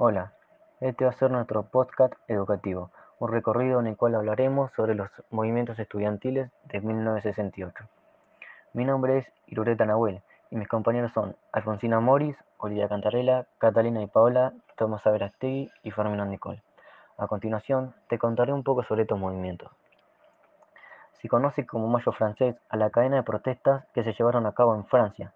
Hola, 0.00 0.32
este 0.78 1.04
va 1.04 1.10
a 1.10 1.14
ser 1.14 1.32
nuestro 1.32 1.64
podcast 1.64 2.14
educativo, 2.28 2.92
un 3.18 3.32
recorrido 3.32 3.80
en 3.80 3.88
el 3.88 3.96
cual 3.96 4.14
hablaremos 4.14 4.70
sobre 4.76 4.94
los 4.94 5.10
movimientos 5.30 5.76
estudiantiles 5.80 6.52
de 6.66 6.80
1968. 6.80 7.84
Mi 8.74 8.84
nombre 8.84 9.18
es 9.18 9.26
Irureta 9.48 9.86
Nahuel 9.86 10.22
y 10.52 10.56
mis 10.56 10.68
compañeros 10.68 11.10
son 11.14 11.34
Alfonsina 11.50 11.98
Moris, 11.98 12.36
Olivia 12.58 12.88
Cantarella, 12.88 13.48
Catalina 13.58 14.00
y 14.00 14.06
Paola, 14.06 14.52
Tomás 14.76 15.04
Averastegui 15.04 15.68
y 15.82 15.90
Fermín 15.90 16.30
Nicole. 16.30 16.62
A 17.16 17.26
continuación, 17.26 17.92
te 18.06 18.18
contaré 18.18 18.52
un 18.52 18.62
poco 18.62 18.84
sobre 18.84 19.02
estos 19.02 19.18
movimientos. 19.18 19.68
Se 21.14 21.28
conoce 21.28 21.66
como 21.66 21.88
Mayo 21.88 22.12
francés 22.12 22.54
a 22.68 22.76
la 22.76 22.90
cadena 22.90 23.16
de 23.16 23.22
protestas 23.24 23.84
que 23.92 24.04
se 24.04 24.12
llevaron 24.12 24.46
a 24.46 24.52
cabo 24.52 24.76
en 24.76 24.86
Francia 24.86 25.32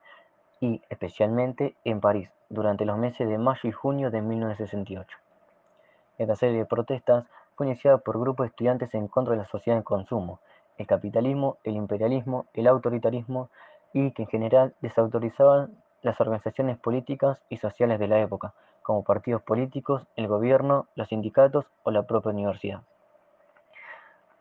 y, 0.60 0.80
especialmente, 0.88 1.74
en 1.82 2.00
París, 2.00 2.30
durante 2.52 2.84
los 2.84 2.98
meses 2.98 3.28
de 3.28 3.38
mayo 3.38 3.60
y 3.64 3.72
junio 3.72 4.10
de 4.10 4.20
1968. 4.20 5.18
Esta 6.18 6.36
serie 6.36 6.58
de 6.58 6.66
protestas 6.66 7.24
fue 7.56 7.66
iniciada 7.66 7.98
por 7.98 8.20
grupos 8.20 8.44
de 8.44 8.48
estudiantes 8.48 8.92
en 8.94 9.08
contra 9.08 9.32
de 9.32 9.38
la 9.38 9.48
sociedad 9.48 9.78
de 9.78 9.84
consumo, 9.84 10.38
el 10.76 10.86
capitalismo, 10.86 11.56
el 11.64 11.76
imperialismo, 11.76 12.46
el 12.52 12.66
autoritarismo 12.66 13.48
y 13.94 14.12
que 14.12 14.22
en 14.22 14.28
general 14.28 14.74
desautorizaban 14.82 15.74
las 16.02 16.20
organizaciones 16.20 16.78
políticas 16.78 17.38
y 17.48 17.56
sociales 17.56 17.98
de 17.98 18.08
la 18.08 18.20
época, 18.20 18.52
como 18.82 19.02
partidos 19.02 19.42
políticos, 19.42 20.02
el 20.16 20.28
gobierno, 20.28 20.86
los 20.94 21.08
sindicatos 21.08 21.64
o 21.84 21.90
la 21.90 22.02
propia 22.02 22.32
universidad. 22.32 22.82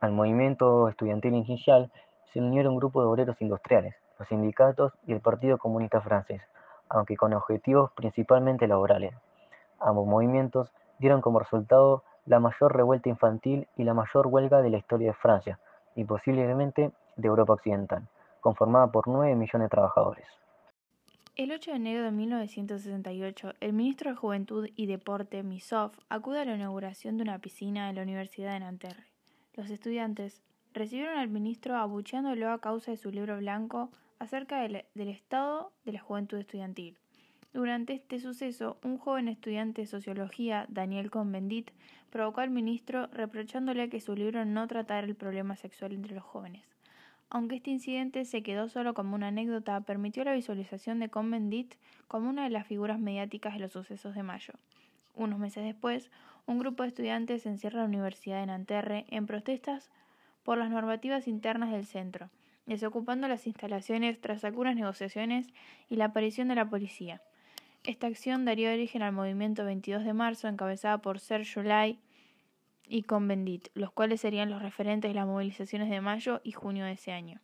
Al 0.01 0.11
movimiento 0.11 0.89
estudiantil 0.89 1.35
inicial 1.35 1.91
se 2.33 2.39
unieron 2.39 2.73
un 2.73 2.79
grupo 2.79 3.01
de 3.01 3.07
obreros 3.07 3.41
industriales, 3.41 3.95
los 4.19 4.27
sindicatos 4.27 4.93
y 5.05 5.13
el 5.13 5.21
Partido 5.21 5.57
Comunista 5.57 6.01
Francés, 6.01 6.41
aunque 6.91 7.15
con 7.15 7.33
objetivos 7.33 7.91
principalmente 7.93 8.67
laborales. 8.67 9.13
Ambos 9.79 10.05
movimientos 10.05 10.71
dieron 10.99 11.21
como 11.21 11.39
resultado 11.39 12.03
la 12.25 12.39
mayor 12.39 12.75
revuelta 12.75 13.09
infantil 13.09 13.67
y 13.77 13.83
la 13.83 13.93
mayor 13.93 14.27
huelga 14.27 14.61
de 14.61 14.69
la 14.69 14.77
historia 14.77 15.07
de 15.07 15.13
Francia, 15.13 15.59
y 15.95 16.03
posiblemente 16.03 16.91
de 17.15 17.27
Europa 17.27 17.53
Occidental, 17.53 18.07
conformada 18.39 18.91
por 18.91 19.07
9 19.07 19.35
millones 19.35 19.65
de 19.65 19.69
trabajadores. 19.69 20.27
El 21.35 21.51
8 21.51 21.71
de 21.71 21.77
enero 21.77 22.03
de 22.03 22.11
1968, 22.11 23.53
el 23.61 23.73
ministro 23.73 24.11
de 24.11 24.17
Juventud 24.17 24.67
y 24.75 24.85
Deporte, 24.85 25.43
Misov, 25.43 25.91
acude 26.09 26.41
a 26.41 26.45
la 26.45 26.55
inauguración 26.55 27.17
de 27.17 27.23
una 27.23 27.39
piscina 27.39 27.89
en 27.89 27.95
la 27.95 28.03
Universidad 28.03 28.53
de 28.53 28.59
Nanterre. 28.59 29.05
Los 29.55 29.69
estudiantes 29.69 30.41
recibieron 30.73 31.17
al 31.17 31.29
ministro 31.29 31.77
abucheándolo 31.77 32.51
a 32.51 32.59
causa 32.59 32.91
de 32.91 32.97
su 32.97 33.11
libro 33.11 33.37
blanco 33.37 33.89
acerca 34.21 34.61
del, 34.61 34.85
estado 34.93 35.73
de 35.83 35.93
la 35.93 35.99
juventud 35.99 36.37
estudiantil. 36.37 36.95
Durante 37.53 37.93
este 37.93 38.19
suceso, 38.19 38.77
un 38.83 38.99
joven 38.99 39.27
estudiante 39.27 39.81
de 39.81 39.87
sociología, 39.87 40.67
Daniel 40.69 41.09
Cohn-Bendit, 41.09 41.71
provocó 42.11 42.41
al 42.41 42.51
ministro 42.51 43.07
reprochándole 43.07 43.89
que 43.89 43.99
su 43.99 44.15
libro 44.15 44.45
no 44.45 44.67
tratara 44.67 45.07
el 45.07 45.15
problema 45.15 45.55
sexual 45.55 45.93
entre 45.93 46.13
los 46.13 46.23
jóvenes. 46.23 46.63
Aunque 47.31 47.55
este 47.55 47.71
incidente 47.71 48.23
se 48.25 48.43
quedó 48.43 48.69
solo 48.69 48.93
como 48.93 49.15
una 49.15 49.29
anécdota, 49.29 49.81
permitió 49.81 50.23
la 50.23 50.33
visualización 50.33 50.99
de 50.99 51.09
Cohn-Bendit 51.09 51.73
como 52.07 52.29
una 52.29 52.43
de 52.43 52.51
las 52.51 52.67
figuras 52.67 52.99
mediáticas 52.99 53.55
de 53.55 53.61
los 53.61 53.71
sucesos 53.71 54.13
de 54.13 54.21
mayo. 54.21 54.53
Unos 55.15 55.39
meses 55.39 55.63
después, 55.63 56.11
un 56.45 56.59
grupo 56.59 56.83
de 56.83 56.89
estudiantes 56.89 57.47
encierra 57.47 57.79
la 57.79 57.85
Universidad 57.85 58.39
de 58.39 58.45
Nanterre 58.45 59.05
en 59.09 59.25
protestas 59.25 59.89
por 60.43 60.59
las 60.59 60.69
normativas 60.69 61.27
internas 61.27 61.71
del 61.71 61.87
centro, 61.87 62.29
desocupando 62.65 63.27
las 63.27 63.47
instalaciones 63.47 64.19
tras 64.19 64.43
algunas 64.43 64.75
negociaciones 64.75 65.47
y 65.89 65.95
la 65.95 66.05
aparición 66.05 66.47
de 66.47 66.55
la 66.55 66.69
policía. 66.69 67.21
Esta 67.83 68.07
acción 68.07 68.45
daría 68.45 68.71
origen 68.71 69.01
al 69.01 69.13
movimiento 69.13 69.65
22 69.65 70.05
de 70.05 70.13
marzo 70.13 70.47
encabezada 70.47 70.99
por 70.99 71.19
Serge 71.19 71.63
Lai 71.63 71.99
y 72.87 73.03
Convendit, 73.03 73.69
los 73.73 73.91
cuales 73.91 74.21
serían 74.21 74.49
los 74.49 74.61
referentes 74.61 75.09
de 75.09 75.15
las 75.15 75.25
movilizaciones 75.25 75.89
de 75.89 76.01
mayo 76.01 76.41
y 76.43 76.51
junio 76.51 76.85
de 76.85 76.91
ese 76.91 77.11
año. 77.11 77.41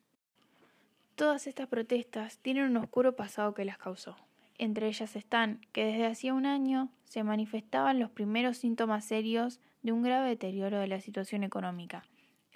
Todas 1.15 1.47
estas 1.47 1.67
protestas 1.67 2.37
tienen 2.39 2.65
un 2.65 2.77
oscuro 2.77 3.15
pasado 3.15 3.55
que 3.55 3.65
las 3.65 3.79
causó. 3.79 4.15
Entre 4.59 4.87
ellas 4.87 5.15
están 5.15 5.61
que 5.71 5.85
desde 5.85 6.05
hacía 6.05 6.33
un 6.33 6.45
año 6.45 6.89
se 7.05 7.23
manifestaban 7.23 7.99
los 7.99 8.11
primeros 8.11 8.57
síntomas 8.57 9.05
serios 9.05 9.59
de 9.81 9.91
un 9.91 10.03
grave 10.03 10.29
deterioro 10.29 10.79
de 10.79 10.87
la 10.87 10.99
situación 10.99 11.43
económica, 11.43 12.03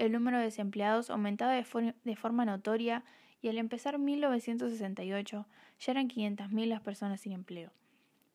el 0.01 0.13
número 0.13 0.39
de 0.39 0.45
desempleados 0.45 1.12
aumentaba 1.12 1.53
de, 1.53 2.16
forma 2.16 2.44
notoria 2.44 3.03
y 3.39 3.50
al 3.50 3.59
empezar 3.59 4.00
1968 4.00 5.45
ya 5.79 5.91
eran 5.91 6.09
500.000 6.09 6.66
las 6.66 6.81
personas 6.81 7.22
sin 7.22 7.34
empleo. 7.34 7.72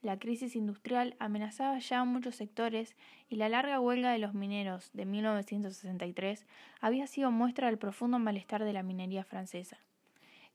La 0.01 0.17
crisis 0.17 0.55
industrial 0.55 1.17
amenazaba 1.19 1.77
ya 1.81 1.99
a 1.99 2.05
muchos 2.05 2.37
sectores 2.37 2.95
y 3.29 3.35
la 3.35 3.49
larga 3.49 3.81
huelga 3.81 4.13
de 4.13 4.21
los 4.21 4.33
mineros 4.33 4.91
de 4.93 5.07
1963 5.07 6.47
había 6.81 7.09
sido 7.09 7.33
muestra 7.33 7.67
del 7.67 7.79
profundo 7.79 8.21
malestar 8.21 8.63
de 8.63 8.73
la 8.73 8.85
minería 8.85 9.25
francesa. 9.25 9.79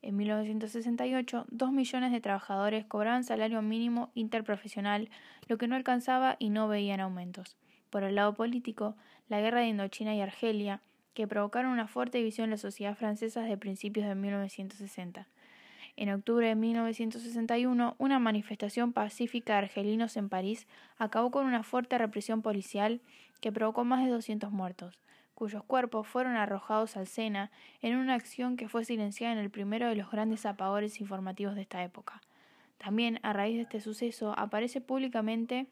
En 0.01 0.15
1968, 0.15 1.45
dos 1.49 1.73
millones 1.73 2.13
de 2.13 2.21
trabajadores 2.21 2.85
cobraban 2.85 3.25
salario 3.25 3.61
mínimo 3.61 4.11
interprofesional, 4.13 5.09
lo 5.49 5.57
que 5.57 5.67
no 5.67 5.75
alcanzaba 5.75 6.37
y 6.39 6.51
no 6.51 6.69
veían 6.69 7.01
aumentos. 7.01 7.57
Por 7.89 8.03
el 8.03 8.15
lado 8.15 8.33
político, 8.33 8.95
la 9.27 9.41
guerra 9.41 9.59
de 9.59 9.67
Indochina 9.67 10.15
y 10.15 10.21
Argelia 10.21 10.81
que 11.13 11.27
provocaron 11.27 11.71
una 11.71 11.87
fuerte 11.87 12.17
división 12.17 12.45
en 12.45 12.51
la 12.51 12.57
sociedad 12.57 12.95
francesa 12.95 13.41
desde 13.41 13.57
principios 13.57 14.07
de 14.07 14.15
1960. 14.15 15.27
En 15.97 16.09
octubre 16.09 16.47
de 16.47 16.55
1961, 16.55 17.95
una 17.97 18.19
manifestación 18.19 18.93
pacífica 18.93 19.53
de 19.53 19.59
argelinos 19.59 20.15
en 20.15 20.29
París 20.29 20.67
acabó 20.97 21.31
con 21.31 21.45
una 21.45 21.63
fuerte 21.63 21.97
represión 21.97 22.41
policial 22.41 23.01
que 23.41 23.51
provocó 23.51 23.83
más 23.83 24.03
de 24.05 24.11
200 24.11 24.51
muertos, 24.51 24.99
cuyos 25.33 25.63
cuerpos 25.63 26.07
fueron 26.07 26.35
arrojados 26.35 26.95
al 26.95 27.07
Sena 27.07 27.51
en 27.81 27.97
una 27.97 28.13
acción 28.13 28.55
que 28.55 28.69
fue 28.69 28.85
silenciada 28.85 29.33
en 29.33 29.39
el 29.39 29.49
primero 29.49 29.89
de 29.89 29.95
los 29.95 30.09
grandes 30.09 30.45
apagones 30.45 31.01
informativos 31.01 31.55
de 31.55 31.61
esta 31.61 31.83
época. 31.83 32.21
También, 32.77 33.19
a 33.21 33.33
raíz 33.33 33.57
de 33.57 33.63
este 33.63 33.81
suceso, 33.81 34.33
aparece 34.37 34.81
públicamente 34.81 35.67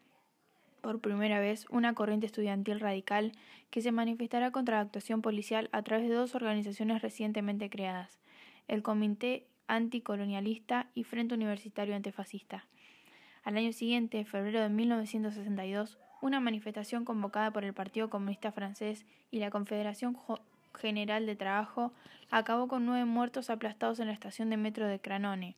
por 0.80 1.00
primera 1.00 1.40
vez 1.40 1.66
una 1.70 1.94
corriente 1.94 2.26
estudiantil 2.26 2.80
radical 2.80 3.32
que 3.70 3.82
se 3.82 3.92
manifestará 3.92 4.50
contra 4.50 4.76
la 4.76 4.82
actuación 4.82 5.22
policial 5.22 5.68
a 5.72 5.82
través 5.82 6.08
de 6.08 6.14
dos 6.14 6.34
organizaciones 6.34 7.02
recientemente 7.02 7.70
creadas, 7.70 8.18
el 8.68 8.82
Comité 8.82 9.46
Anticolonialista 9.68 10.88
y 10.94 11.04
Frente 11.04 11.34
Universitario 11.34 11.94
Antifascista. 11.94 12.66
Al 13.44 13.56
año 13.56 13.72
siguiente, 13.72 14.24
febrero 14.24 14.60
de 14.60 14.68
1962, 14.68 15.98
una 16.20 16.40
manifestación 16.40 17.04
convocada 17.04 17.50
por 17.50 17.64
el 17.64 17.72
Partido 17.72 18.10
Comunista 18.10 18.52
Francés 18.52 19.06
y 19.30 19.38
la 19.38 19.50
Confederación 19.50 20.16
General 20.74 21.24
de 21.24 21.36
Trabajo 21.36 21.92
acabó 22.30 22.68
con 22.68 22.84
nueve 22.84 23.04
muertos 23.04 23.50
aplastados 23.50 24.00
en 24.00 24.08
la 24.08 24.12
estación 24.12 24.50
de 24.50 24.56
metro 24.56 24.86
de 24.86 25.00
Cranone. 25.00 25.56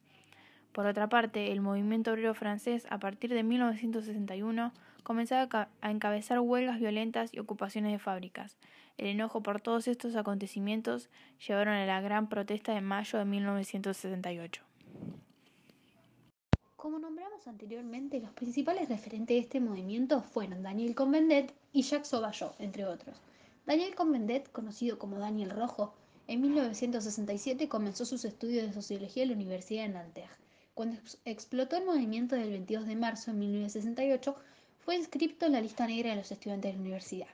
Por 0.72 0.86
otra 0.86 1.08
parte, 1.08 1.52
el 1.52 1.60
movimiento 1.60 2.12
obrero 2.12 2.34
francés, 2.34 2.86
a 2.88 2.98
partir 2.98 3.32
de 3.34 3.42
1961, 3.42 4.72
comenzaba 5.02 5.68
a 5.80 5.90
encabezar 5.90 6.40
huelgas 6.40 6.80
violentas 6.80 7.32
y 7.34 7.40
ocupaciones 7.40 7.92
de 7.92 7.98
fábricas. 7.98 8.56
El 8.96 9.08
enojo 9.08 9.42
por 9.42 9.60
todos 9.60 9.86
estos 9.88 10.16
acontecimientos 10.16 11.10
llevaron 11.46 11.74
a 11.74 11.84
la 11.84 12.00
gran 12.00 12.28
protesta 12.28 12.72
de 12.72 12.80
mayo 12.80 13.18
de 13.18 13.24
1968. 13.26 14.62
Como 16.76 16.98
nombramos 16.98 17.46
anteriormente, 17.46 18.20
los 18.20 18.32
principales 18.32 18.88
referentes 18.88 19.36
de 19.36 19.38
este 19.38 19.60
movimiento 19.60 20.22
fueron 20.22 20.62
Daniel 20.62 20.94
Convendet 20.94 21.54
y 21.72 21.82
Jacques 21.82 22.08
Sauvageau, 22.08 22.52
entre 22.58 22.86
otros. 22.86 23.20
Daniel 23.66 23.94
Convendet, 23.94 24.50
conocido 24.50 24.98
como 24.98 25.18
Daniel 25.18 25.50
Rojo, 25.50 25.94
en 26.28 26.40
1967 26.40 27.68
comenzó 27.68 28.04
sus 28.04 28.24
estudios 28.24 28.66
de 28.66 28.72
sociología 28.72 29.24
en 29.24 29.28
la 29.30 29.36
Universidad 29.36 29.82
de 29.82 29.88
Nanterre. 29.90 30.41
Cuando 30.82 31.00
explotó 31.24 31.76
el 31.76 31.84
movimiento 31.84 32.34
del 32.34 32.50
22 32.50 32.88
de 32.88 32.96
marzo 32.96 33.30
de 33.30 33.36
1968, 33.36 34.34
fue 34.80 34.96
inscrito 34.96 35.46
en 35.46 35.52
la 35.52 35.60
lista 35.60 35.86
negra 35.86 36.10
de 36.10 36.16
los 36.16 36.32
estudiantes 36.32 36.72
de 36.72 36.74
la 36.74 36.80
universidad 36.80 37.28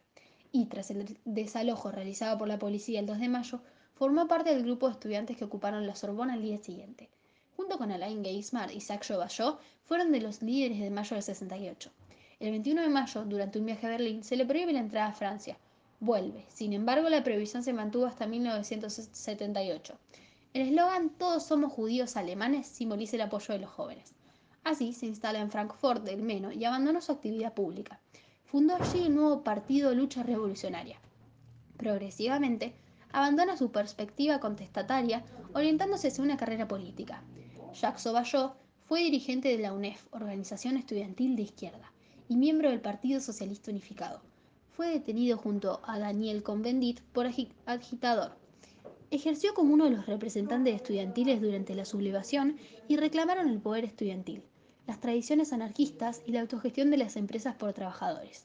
y 0.53 0.67
tras 0.67 0.91
el 0.91 1.17
desalojo 1.25 1.91
realizado 1.91 2.37
por 2.37 2.47
la 2.47 2.59
policía 2.59 3.01
el 3.01 3.07
2 3.07 3.19
de 3.21 3.29
mayo, 3.31 3.63
formó 3.95 4.29
parte 4.29 4.51
del 4.51 4.65
grupo 4.65 4.87
de 4.87 4.93
estudiantes 4.93 5.39
que 5.39 5.45
ocuparon 5.45 5.87
la 5.87 5.97
Sorbona 5.97 6.35
al 6.35 6.43
día 6.43 6.59
siguiente. 6.59 7.09
Junto 7.57 7.79
con 7.79 7.91
Alain 7.91 8.23
Geismar 8.23 8.71
y 8.71 8.81
Jacques 8.81 9.09
Chauvageau, 9.09 9.57
fueron 9.87 10.13
de 10.13 10.21
los 10.21 10.43
líderes 10.43 10.79
de 10.81 10.91
mayo 10.91 11.15
del 11.15 11.23
68. 11.23 11.91
El 12.41 12.51
21 12.51 12.83
de 12.83 12.89
mayo, 12.91 13.25
durante 13.25 13.59
un 13.59 13.65
viaje 13.65 13.87
a 13.87 13.91
Berlín, 13.91 14.25
se 14.25 14.37
le 14.37 14.45
prohíbe 14.45 14.75
la 14.75 14.81
entrada 14.81 15.07
a 15.07 15.15
Francia. 15.15 15.57
Vuelve. 16.01 16.45
Sin 16.49 16.75
embargo, 16.75 17.09
la 17.09 17.25
prohibición 17.25 17.63
se 17.63 17.73
mantuvo 17.73 18.05
hasta 18.05 18.27
1978. 18.27 19.99
El 20.59 20.71
eslogan 20.71 21.11
Todos 21.11 21.45
somos 21.45 21.73
judíos 21.73 22.17
alemanes 22.17 22.67
simboliza 22.67 23.15
el 23.15 23.23
apoyo 23.23 23.55
de 23.55 23.61
los 23.61 23.71
jóvenes. 23.71 24.13
Así 24.65 24.93
se 24.93 25.07
instala 25.07 25.39
en 25.39 25.53
Frankfurt 25.53 26.03
del 26.03 26.21
Meno 26.21 26.51
y 26.51 26.65
abandonó 26.65 27.01
su 27.01 27.13
actividad 27.13 27.55
pública. 27.55 28.01
Fundó 28.43 28.75
allí 28.75 29.05
el 29.05 29.15
nuevo 29.15 29.45
partido 29.45 29.95
Lucha 29.95 30.25
Revolucionaria. 30.25 30.99
Progresivamente, 31.77 32.75
abandona 33.13 33.57
su 33.57 33.71
perspectiva 33.71 34.41
contestataria, 34.41 35.25
orientándose 35.55 36.09
hacia 36.09 36.25
una 36.25 36.37
carrera 36.37 36.67
política. 36.67 37.23
Jacques 37.73 38.03
Sauvageau 38.03 38.55
fue 38.89 39.05
dirigente 39.05 39.51
de 39.51 39.59
la 39.59 39.73
UNEF, 39.73 40.09
organización 40.11 40.77
estudiantil 40.77 41.37
de 41.37 41.43
izquierda, 41.43 41.93
y 42.29 42.35
miembro 42.35 42.69
del 42.69 42.81
Partido 42.81 43.21
Socialista 43.21 43.71
Unificado. 43.71 44.23
Fue 44.73 44.89
detenido 44.89 45.39
junto 45.39 45.81
a 45.85 46.01
Daniel 46.01 46.43
Cohn-Bendit 46.43 47.01
por 47.13 47.27
agitador. 47.67 48.48
Ejerció 49.11 49.55
como 49.55 49.73
uno 49.73 49.85
de 49.85 49.91
los 49.91 50.07
representantes 50.07 50.75
estudiantiles 50.75 51.41
durante 51.41 51.75
la 51.75 51.87
sublevación 51.87 52.57
y 52.89 52.97
reclamaron 52.97 53.49
el 53.49 53.59
poder 53.59 53.85
estudiantil, 53.85 54.43
las 54.87 55.01
tradiciones 55.01 55.53
anarquistas 55.55 56.21
y 56.27 56.33
la 56.33 56.43
autogestión 56.43 56.91
de 56.91 56.99
las 56.99 57.17
empresas 57.17 57.55
por 57.55 57.73
trabajadores. 57.73 58.45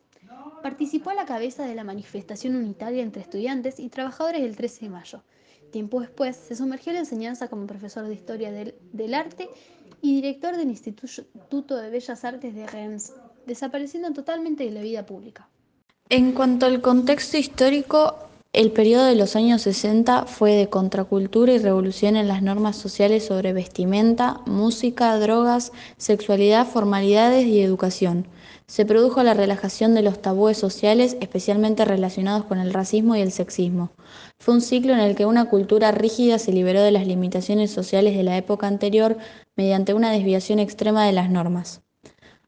Participó 0.62 1.10
a 1.10 1.15
la 1.15 1.25
cabeza 1.25 1.65
de 1.65 1.75
la 1.75 1.83
manifestación 1.83 2.56
unitaria 2.56 3.04
entre 3.04 3.21
estudiantes 3.21 3.77
y 3.80 3.89
trabajadores 3.89 4.42
del 4.42 4.56
13 4.56 4.86
de 4.86 4.89
mayo. 4.89 5.24
Tiempo 5.71 6.00
después 6.00 6.38
se 6.38 6.56
sumergió 6.56 6.92
en 6.92 6.95
la 6.95 7.00
enseñanza 7.01 7.50
como 7.50 7.68
profesor 7.68 8.07
de 8.07 8.13
historia 8.13 8.51
del, 8.51 8.75
del 8.94 9.13
arte 9.16 9.50
y 10.01 10.16
director 10.16 10.56
del 10.56 10.69
Instituto 10.69 11.75
de 11.75 11.89
Bellas 11.89 12.24
Artes 12.24 12.56
de 12.56 12.68
Reims, 12.68 13.13
desapareciendo 13.45 14.13
totalmente 14.13 14.63
de 14.63 14.71
la 14.71 14.81
vida 14.81 15.06
pública. 15.06 15.50
En 16.09 16.31
cuanto 16.33 16.66
al 16.66 16.81
contexto 16.81 17.38
histórico, 17.38 18.30
el 18.53 18.71
periodo 18.71 19.05
de 19.05 19.15
los 19.15 19.35
años 19.35 19.63
60 19.63 20.27
fue 20.27 20.51
de 20.51 20.69
contracultura 20.69 21.53
y 21.53 21.57
revolución 21.57 22.15
en 22.15 22.27
las 22.27 22.44
normas 22.44 22.75
sociales 22.75 23.25
sobre 23.25 23.51
vestimenta, 23.51 24.41
música, 24.45 25.17
drogas, 25.17 25.71
sexualidad, 25.97 26.67
formalidades 26.67 27.47
y 27.47 27.61
educación. 27.61 28.27
Se 28.67 28.85
produjo 28.85 29.23
la 29.23 29.33
relajación 29.33 29.95
de 29.95 30.03
los 30.03 30.21
tabúes 30.21 30.59
sociales, 30.59 31.17
especialmente 31.19 31.83
relacionados 31.83 32.45
con 32.45 32.59
el 32.59 32.73
racismo 32.73 33.15
y 33.15 33.21
el 33.21 33.31
sexismo. 33.31 33.91
Fue 34.39 34.53
un 34.53 34.61
ciclo 34.61 34.94
en 34.94 34.99
el 34.99 35.15
que 35.15 35.25
una 35.25 35.49
cultura 35.49 35.91
rígida 35.91 36.38
se 36.38 36.51
liberó 36.51 36.81
de 36.81 36.91
las 36.91 37.07
limitaciones 37.07 37.71
sociales 37.71 38.15
de 38.15 38.23
la 38.23 38.38
época 38.38 38.67
anterior 38.67 39.17
mediante 39.56 39.95
una 39.95 40.11
desviación 40.11 40.59
extrema 40.59 41.07
de 41.07 41.13
las 41.13 41.31
normas. 41.31 41.82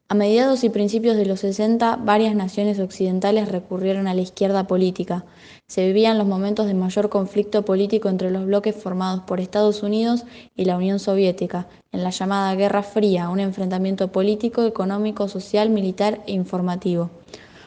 A 0.08 0.14
mediados 0.14 0.64
y 0.64 0.70
principios 0.70 1.18
de 1.18 1.26
los 1.26 1.40
60, 1.40 1.96
varias 1.96 2.36
naciones 2.36 2.80
occidentales 2.80 3.52
recurrieron 3.52 4.08
a 4.08 4.14
la 4.14 4.22
izquierda 4.22 4.68
política. 4.68 5.26
Se 5.66 5.88
vivían 5.88 6.20
los 6.20 6.28
momentos 6.28 6.68
de 6.68 6.76
mayor 6.76 7.10
conflicto 7.10 7.66
político 7.66 8.08
entre 8.08 8.30
los 8.30 8.46
bloques 8.46 8.76
formados 8.76 9.22
por 9.22 9.40
Estados 9.40 9.82
Unidos 9.82 10.24
y 10.56 10.66
la 10.66 10.78
Unión 10.78 11.00
Soviética, 11.00 11.68
en 11.92 12.04
la 12.04 12.12
llamada 12.12 12.54
Guerra 12.54 12.84
Fría, 12.84 13.30
un 13.30 13.40
enfrentamiento 13.40 14.12
político, 14.12 14.64
económico, 14.64 15.28
social, 15.28 15.72
militar 15.72 16.22
e 16.28 16.34
informativo. 16.34 17.10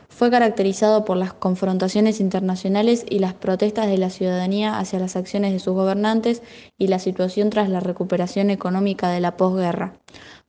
Fue 0.08 0.30
caracterizado 0.30 1.04
por 1.04 1.16
las 1.16 1.32
confrontaciones 1.32 2.20
internacionales 2.20 3.04
y 3.08 3.18
las 3.18 3.34
protestas 3.34 3.88
de 3.88 3.98
la 3.98 4.10
ciudadanía 4.10 4.78
hacia 4.78 5.00
las 5.00 5.16
acciones 5.16 5.52
de 5.52 5.58
sus 5.58 5.74
gobernantes 5.74 6.42
y 6.78 6.86
la 6.86 7.00
situación 7.00 7.50
tras 7.50 7.68
la 7.68 7.80
recuperación 7.80 8.50
económica 8.50 9.10
de 9.10 9.20
la 9.20 9.36
posguerra 9.36 9.94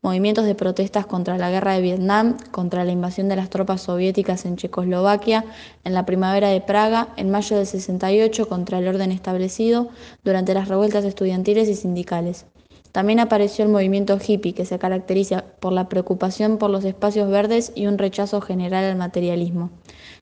movimientos 0.01 0.45
de 0.45 0.55
protestas 0.55 1.05
contra 1.05 1.37
la 1.37 1.51
guerra 1.51 1.73
de 1.73 1.81
Vietnam, 1.81 2.37
contra 2.51 2.85
la 2.85 2.91
invasión 2.91 3.27
de 3.27 3.35
las 3.35 3.49
tropas 3.49 3.81
soviéticas 3.81 4.45
en 4.45 4.55
Checoslovaquia, 4.55 5.43
en 5.83 5.93
la 5.93 6.05
primavera 6.05 6.49
de 6.49 6.61
Praga, 6.61 7.09
en 7.17 7.29
mayo 7.29 7.57
del 7.57 7.65
68 7.65 8.47
contra 8.47 8.79
el 8.79 8.87
orden 8.87 9.11
establecido, 9.11 9.89
durante 10.23 10.53
las 10.53 10.69
revueltas 10.69 11.03
estudiantiles 11.03 11.67
y 11.67 11.75
sindicales. 11.75 12.45
También 12.93 13.19
apareció 13.19 13.65
el 13.65 13.71
movimiento 13.71 14.17
hippie, 14.17 14.53
que 14.53 14.65
se 14.65 14.79
caracteriza 14.79 15.43
por 15.59 15.73
la 15.73 15.89
preocupación 15.89 16.57
por 16.57 16.69
los 16.69 16.85
espacios 16.85 17.29
verdes 17.29 17.71
y 17.75 17.85
un 17.85 17.97
rechazo 17.97 18.41
general 18.41 18.85
al 18.85 18.95
materialismo. 18.95 19.69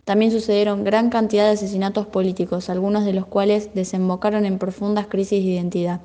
También 0.03 0.31
sucedieron 0.31 0.83
gran 0.83 1.09
cantidad 1.09 1.45
de 1.45 1.51
asesinatos 1.51 2.07
políticos, 2.07 2.69
algunos 2.69 3.05
de 3.05 3.13
los 3.13 3.25
cuales 3.25 3.73
desembocaron 3.73 4.45
en 4.45 4.57
profundas 4.57 5.07
crisis 5.07 5.43
de 5.43 5.51
identidad. 5.51 6.01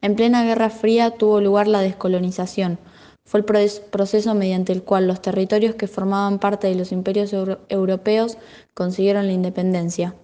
En 0.00 0.16
plena 0.16 0.44
Guerra 0.44 0.70
Fría 0.70 1.10
tuvo 1.10 1.40
lugar 1.40 1.68
la 1.68 1.80
descolonización. 1.80 2.78
Fue 3.24 3.40
el 3.40 3.44
proceso 3.44 4.34
mediante 4.34 4.72
el 4.72 4.82
cual 4.84 5.08
los 5.08 5.20
territorios 5.20 5.74
que 5.74 5.88
formaban 5.88 6.38
parte 6.38 6.68
de 6.68 6.76
los 6.76 6.92
imperios 6.92 7.32
europeos 7.68 8.38
consiguieron 8.74 9.26
la 9.26 9.32
independencia. 9.32 10.14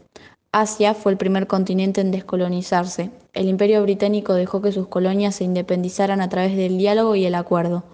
Asia 0.53 0.95
fue 0.95 1.13
el 1.13 1.19
primer 1.19 1.47
continente 1.47 2.01
en 2.01 2.11
descolonizarse. 2.11 3.11
El 3.33 3.49
imperio 3.49 3.83
británico 3.83 4.35
dejó 4.35 4.61
que 4.61 4.71
sus 4.71 4.87
colonias 4.87 5.37
se 5.37 5.45
independizaran 5.45 6.21
a 6.21 6.29
través 6.29 6.57
del 6.57 6.79
diálogo 6.79 7.17
y 7.17 7.25
el 7.25 7.35
acuerdo. 7.35 7.85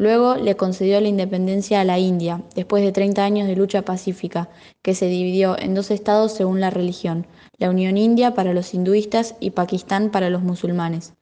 Luego 0.00 0.36
le 0.36 0.56
concedió 0.56 0.98
la 1.02 1.08
independencia 1.08 1.78
a 1.78 1.84
la 1.84 1.98
India, 1.98 2.40
después 2.54 2.82
de 2.82 2.90
30 2.90 3.22
años 3.22 3.46
de 3.46 3.54
lucha 3.54 3.82
pacífica, 3.82 4.48
que 4.80 4.94
se 4.94 5.04
dividió 5.08 5.58
en 5.58 5.74
dos 5.74 5.90
estados 5.90 6.32
según 6.32 6.58
la 6.58 6.70
religión, 6.70 7.26
la 7.58 7.68
Unión 7.68 7.98
India 7.98 8.32
para 8.32 8.54
los 8.54 8.72
hinduistas 8.72 9.34
y 9.40 9.50
Pakistán 9.50 10.08
para 10.08 10.30
los 10.30 10.40
musulmanes. 10.40 11.12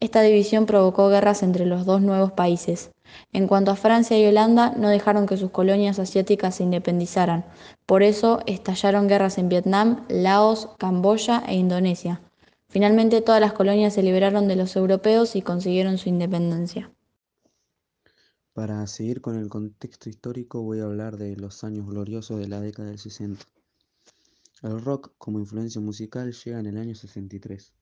Esta 0.00 0.20
división 0.20 0.66
provocó 0.66 1.10
guerras 1.10 1.44
entre 1.44 1.64
los 1.64 1.86
dos 1.86 2.00
nuevos 2.02 2.32
países. 2.32 2.90
En 3.32 3.46
cuanto 3.46 3.70
a 3.70 3.76
Francia 3.76 4.18
y 4.18 4.26
Holanda, 4.26 4.74
no 4.76 4.88
dejaron 4.88 5.26
que 5.26 5.36
sus 5.36 5.52
colonias 5.52 6.00
asiáticas 6.00 6.56
se 6.56 6.64
independizaran. 6.64 7.44
Por 7.86 8.02
eso 8.02 8.40
estallaron 8.46 9.06
guerras 9.06 9.38
en 9.38 9.48
Vietnam, 9.48 10.06
Laos, 10.08 10.70
Camboya 10.78 11.44
e 11.46 11.54
Indonesia. 11.54 12.20
Finalmente 12.68 13.20
todas 13.20 13.40
las 13.40 13.52
colonias 13.52 13.94
se 13.94 14.02
liberaron 14.02 14.48
de 14.48 14.56
los 14.56 14.74
europeos 14.74 15.36
y 15.36 15.42
consiguieron 15.42 15.98
su 15.98 16.08
independencia. 16.08 16.90
Para 18.54 18.86
seguir 18.86 19.20
con 19.20 19.36
el 19.36 19.48
contexto 19.48 20.08
histórico 20.08 20.62
voy 20.62 20.78
a 20.78 20.84
hablar 20.84 21.16
de 21.16 21.34
los 21.34 21.64
años 21.64 21.88
gloriosos 21.88 22.38
de 22.38 22.46
la 22.46 22.60
década 22.60 22.90
del 22.90 23.00
60. 23.00 23.44
El 24.62 24.80
rock 24.80 25.12
como 25.18 25.40
influencia 25.40 25.80
musical 25.80 26.32
llega 26.32 26.60
en 26.60 26.66
el 26.66 26.78
año 26.78 26.94
63. 26.94 27.74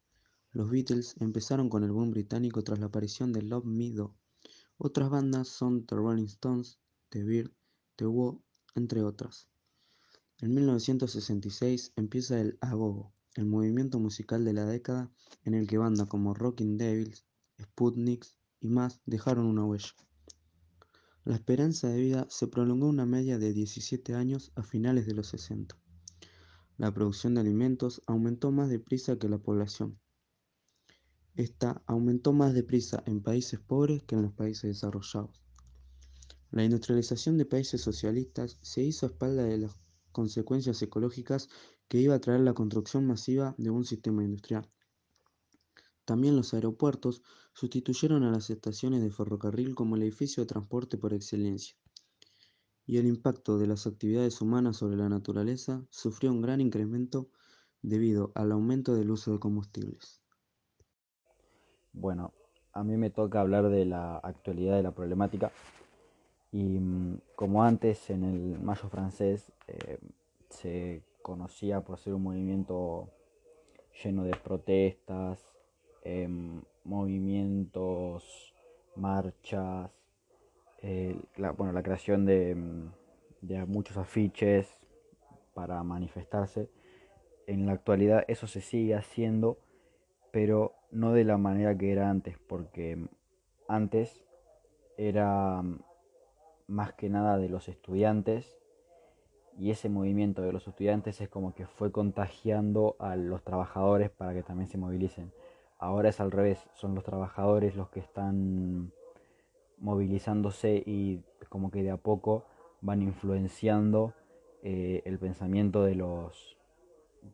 Los 0.52 0.70
Beatles 0.70 1.14
empezaron 1.20 1.68
con 1.68 1.84
el 1.84 1.92
boom 1.92 2.10
británico 2.10 2.64
tras 2.64 2.78
la 2.78 2.86
aparición 2.86 3.34
de 3.34 3.42
Love 3.42 3.66
Me 3.66 3.90
Do. 3.90 4.16
Otras 4.78 5.10
bandas 5.10 5.48
son 5.48 5.84
The 5.84 5.94
Rolling 5.94 6.24
Stones, 6.24 6.78
The 7.10 7.22
Beard, 7.22 7.52
The 7.96 8.06
Who, 8.06 8.42
entre 8.74 9.02
otras. 9.02 9.50
En 10.38 10.54
1966 10.54 11.92
empieza 11.96 12.40
el 12.40 12.56
agogo, 12.62 13.12
el 13.34 13.44
movimiento 13.44 13.98
musical 14.00 14.42
de 14.46 14.54
la 14.54 14.64
década 14.64 15.12
en 15.44 15.52
el 15.52 15.66
que 15.66 15.76
bandas 15.76 16.08
como 16.08 16.32
Rocking 16.32 16.78
Devils, 16.78 17.26
Sputniks 17.60 18.38
y 18.58 18.68
más 18.68 19.02
dejaron 19.04 19.44
una 19.44 19.66
huella. 19.66 19.92
La 21.24 21.36
esperanza 21.36 21.88
de 21.88 22.00
vida 22.00 22.26
se 22.30 22.48
prolongó 22.48 22.88
una 22.88 23.06
media 23.06 23.38
de 23.38 23.52
17 23.52 24.14
años 24.14 24.50
a 24.56 24.64
finales 24.64 25.06
de 25.06 25.14
los 25.14 25.28
60. 25.28 25.76
La 26.78 26.92
producción 26.92 27.34
de 27.34 27.42
alimentos 27.42 28.02
aumentó 28.06 28.50
más 28.50 28.68
deprisa 28.68 29.16
que 29.16 29.28
la 29.28 29.38
población. 29.38 30.00
Esta 31.36 31.80
aumentó 31.86 32.32
más 32.32 32.54
deprisa 32.54 33.04
en 33.06 33.22
países 33.22 33.60
pobres 33.60 34.02
que 34.02 34.16
en 34.16 34.22
los 34.22 34.32
países 34.32 34.64
desarrollados. 34.64 35.44
La 36.50 36.64
industrialización 36.64 37.38
de 37.38 37.46
países 37.46 37.80
socialistas 37.80 38.58
se 38.60 38.82
hizo 38.82 39.06
a 39.06 39.10
espalda 39.10 39.44
de 39.44 39.58
las 39.58 39.80
consecuencias 40.10 40.82
ecológicas 40.82 41.48
que 41.86 42.00
iba 42.00 42.16
a 42.16 42.20
traer 42.20 42.40
la 42.40 42.52
construcción 42.52 43.06
masiva 43.06 43.54
de 43.58 43.70
un 43.70 43.84
sistema 43.84 44.24
industrial. 44.24 44.68
También 46.04 46.36
los 46.36 46.52
aeropuertos 46.54 47.22
sustituyeron 47.52 48.24
a 48.24 48.30
las 48.30 48.50
estaciones 48.50 49.02
de 49.02 49.10
ferrocarril 49.10 49.74
como 49.74 49.96
el 49.96 50.02
edificio 50.02 50.42
de 50.42 50.48
transporte 50.48 50.98
por 50.98 51.14
excelencia 51.14 51.76
y 52.86 52.98
el 52.98 53.06
impacto 53.06 53.58
de 53.58 53.66
las 53.66 53.86
actividades 53.86 54.40
humanas 54.40 54.76
sobre 54.76 54.96
la 54.96 55.08
naturaleza 55.08 55.84
sufrió 55.90 56.32
un 56.32 56.42
gran 56.42 56.60
incremento 56.60 57.28
debido 57.80 58.32
al 58.34 58.52
aumento 58.52 58.94
del 58.94 59.10
uso 59.10 59.32
de 59.32 59.38
combustibles. 59.38 60.20
Bueno, 61.92 62.32
a 62.72 62.82
mí 62.82 62.96
me 62.96 63.10
toca 63.10 63.40
hablar 63.40 63.68
de 63.68 63.84
la 63.84 64.16
actualidad 64.16 64.76
de 64.76 64.82
la 64.82 64.92
problemática 64.92 65.52
y 66.50 66.78
mm, 66.80 67.20
como 67.36 67.62
antes 67.62 68.10
en 68.10 68.24
el 68.24 68.60
Mayo 68.60 68.88
francés 68.88 69.52
eh, 69.68 69.98
se 70.50 71.04
conocía 71.22 71.82
por 71.82 71.98
ser 71.98 72.14
un 72.14 72.22
movimiento 72.22 73.10
lleno 74.02 74.24
de 74.24 74.36
protestas, 74.36 75.51
em, 76.02 76.62
movimientos, 76.84 78.54
marchas, 78.96 79.90
la, 81.36 81.52
bueno, 81.52 81.72
la 81.72 81.82
creación 81.82 82.26
de, 82.26 82.56
de 83.40 83.64
muchos 83.66 83.96
afiches 83.96 84.68
para 85.54 85.82
manifestarse. 85.82 86.68
En 87.46 87.66
la 87.66 87.72
actualidad 87.72 88.24
eso 88.28 88.46
se 88.46 88.60
sigue 88.60 88.94
haciendo, 88.94 89.58
pero 90.30 90.74
no 90.90 91.12
de 91.12 91.24
la 91.24 91.38
manera 91.38 91.76
que 91.76 91.92
era 91.92 92.10
antes, 92.10 92.36
porque 92.38 93.06
antes 93.68 94.24
era 94.96 95.62
más 96.66 96.92
que 96.94 97.08
nada 97.08 97.38
de 97.38 97.48
los 97.48 97.68
estudiantes 97.68 98.58
y 99.58 99.70
ese 99.70 99.88
movimiento 99.88 100.42
de 100.42 100.52
los 100.52 100.66
estudiantes 100.66 101.20
es 101.20 101.28
como 101.28 101.54
que 101.54 101.66
fue 101.66 101.92
contagiando 101.92 102.96
a 102.98 103.16
los 103.16 103.42
trabajadores 103.42 104.10
para 104.10 104.32
que 104.32 104.42
también 104.42 104.68
se 104.68 104.78
movilicen. 104.78 105.32
Ahora 105.82 106.10
es 106.10 106.20
al 106.20 106.30
revés, 106.30 106.64
son 106.74 106.94
los 106.94 107.02
trabajadores 107.02 107.74
los 107.74 107.90
que 107.90 107.98
están 107.98 108.92
movilizándose 109.78 110.80
y 110.86 111.24
como 111.48 111.72
que 111.72 111.82
de 111.82 111.90
a 111.90 111.96
poco 111.96 112.44
van 112.82 113.02
influenciando 113.02 114.14
eh, 114.62 115.02
el 115.06 115.18
pensamiento 115.18 115.82
de 115.82 115.96
los, 115.96 116.56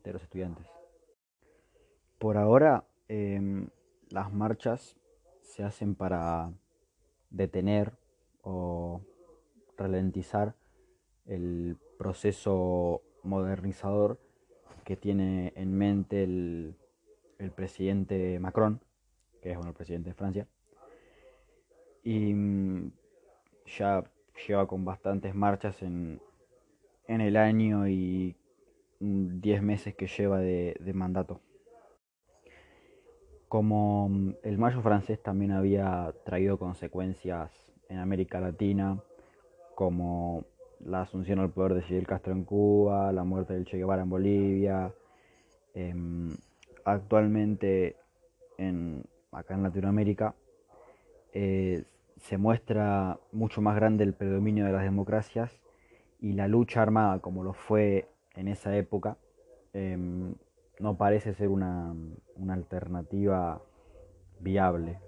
de 0.03 0.13
los 0.13 0.23
estudiantes. 0.23 0.65
Por 2.17 2.37
ahora, 2.37 2.85
em, 3.07 3.69
las 4.09 4.33
marchas 4.33 4.97
se 5.43 5.63
hacen 5.63 5.93
para 5.93 6.51
detener 7.29 7.99
o 8.41 9.01
ralentizar 9.77 10.55
el 11.27 11.77
proceso 11.99 13.03
modernizador 13.21 14.19
que 14.85 14.97
tiene 14.97 15.53
en 15.55 15.77
mente 15.77 16.23
el, 16.23 16.78
el 17.39 17.51
presidente 17.51 18.37
Macron, 18.39 18.79
que 19.41 19.51
es 19.51 19.55
bueno, 19.55 19.71
el 19.71 19.75
presidente 19.75 20.09
de 20.09 20.13
Francia. 20.13 20.47
Y 22.03 22.33
mm, 22.33 22.91
ya 23.77 24.03
lleva 24.47 24.67
con 24.67 24.85
bastantes 24.85 25.33
marchas 25.33 25.81
en, 25.81 26.21
en 27.07 27.21
el 27.21 27.37
año 27.37 27.87
y 27.87 28.35
10 28.99 29.63
meses 29.63 29.95
que 29.95 30.07
lleva 30.07 30.39
de, 30.39 30.91
mandato. 30.93 31.41
Como 33.47 34.09
mm, 34.09 34.35
el 34.43 34.57
mayo 34.57 34.81
francés 34.81 35.21
también 35.21 35.51
había 35.51 36.13
traído 36.25 36.59
consecuencias 36.59 37.51
en 37.87 37.97
América 37.97 38.39
Latina, 38.39 39.01
como 39.75 40.45
la 40.81 41.01
asunción 41.01 41.39
al 41.39 41.49
poder 41.49 41.73
de 41.73 41.81
Fidel 41.81 42.05
Castro 42.05 42.33
en 42.33 42.43
Cuba, 42.43 43.11
la 43.11 43.23
muerte 43.23 43.53
del 43.53 43.65
Che 43.65 43.77
Guevara 43.77 44.03
en 44.03 44.09
Bolivia, 44.09 44.93
em, 45.73 46.35
actualmente 46.91 47.95
en, 48.57 49.03
acá 49.31 49.53
en 49.53 49.63
Latinoamérica 49.63 50.35
eh, 51.33 51.83
se 52.17 52.37
muestra 52.37 53.19
mucho 53.31 53.61
más 53.61 53.75
grande 53.75 54.03
el 54.03 54.13
predominio 54.13 54.65
de 54.65 54.71
las 54.71 54.83
democracias 54.83 55.59
y 56.19 56.33
la 56.33 56.47
lucha 56.47 56.81
armada 56.81 57.19
como 57.19 57.43
lo 57.43 57.53
fue 57.53 58.07
en 58.35 58.47
esa 58.47 58.75
época 58.75 59.17
em, 59.73 60.33
no 60.79 60.97
parece 60.97 61.33
ser 61.33 61.49
una, 61.49 61.93
una 62.35 62.53
alternativa 62.53 63.61
viable 64.39 64.99